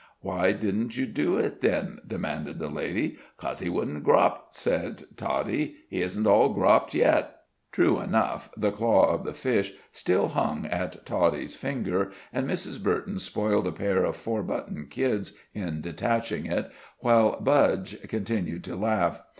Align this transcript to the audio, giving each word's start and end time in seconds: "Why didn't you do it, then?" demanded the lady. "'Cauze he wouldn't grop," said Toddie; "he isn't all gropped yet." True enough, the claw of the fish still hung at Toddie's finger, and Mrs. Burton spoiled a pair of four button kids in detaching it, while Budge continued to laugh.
"Why 0.21 0.51
didn't 0.51 0.97
you 0.97 1.05
do 1.05 1.37
it, 1.37 1.61
then?" 1.61 1.99
demanded 2.07 2.57
the 2.57 2.69
lady. 2.71 3.19
"'Cauze 3.37 3.59
he 3.59 3.69
wouldn't 3.69 4.03
grop," 4.03 4.45
said 4.51 5.03
Toddie; 5.15 5.75
"he 5.89 6.01
isn't 6.01 6.25
all 6.25 6.49
gropped 6.49 6.95
yet." 6.95 7.41
True 7.71 8.01
enough, 8.01 8.49
the 8.57 8.71
claw 8.71 9.13
of 9.13 9.23
the 9.23 9.35
fish 9.35 9.73
still 9.91 10.29
hung 10.29 10.65
at 10.65 11.05
Toddie's 11.05 11.55
finger, 11.55 12.11
and 12.33 12.49
Mrs. 12.49 12.81
Burton 12.81 13.19
spoiled 13.19 13.67
a 13.67 13.71
pair 13.71 14.03
of 14.03 14.15
four 14.17 14.41
button 14.41 14.87
kids 14.89 15.33
in 15.53 15.81
detaching 15.81 16.47
it, 16.47 16.71
while 17.01 17.39
Budge 17.39 18.01
continued 18.07 18.63
to 18.63 18.75
laugh. 18.75 19.21